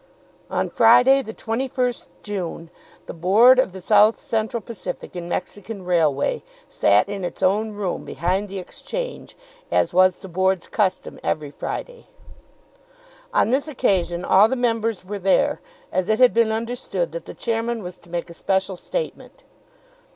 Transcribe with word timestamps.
On 0.49 0.67
Friday, 0.67 1.21
the 1.21 1.31
21st 1.31 2.07
June, 2.23 2.71
the 3.05 3.13
Board 3.13 3.59
of 3.59 3.71
the 3.71 3.79
South 3.79 4.19
Central 4.19 4.59
Pacific 4.59 5.15
and 5.15 5.29
Mexican 5.29 5.85
Railway 5.85 6.41
sat 6.67 7.07
in 7.07 7.23
its 7.23 7.43
own 7.43 7.73
room 7.73 8.03
behind 8.03 8.49
the 8.49 8.57
Exchange, 8.57 9.37
as 9.69 9.93
was 9.93 10.17
the 10.17 10.27
Board's 10.27 10.67
custom 10.67 11.19
every 11.21 11.51
Friday. 11.51 12.07
On 13.31 13.51
this 13.51 13.67
occasion 13.67 14.25
all 14.25 14.47
the 14.47 14.55
members 14.55 15.05
were 15.05 15.19
there, 15.19 15.61
as 15.91 16.09
it 16.09 16.17
had 16.17 16.33
been 16.33 16.51
understood 16.51 17.11
that 17.11 17.25
the 17.25 17.35
chairman 17.35 17.83
was 17.83 17.99
to 17.99 18.09
make 18.09 18.27
a 18.27 18.33
special 18.33 18.75
statement. 18.75 19.43